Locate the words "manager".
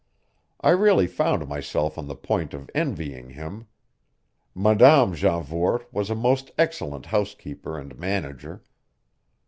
7.99-8.63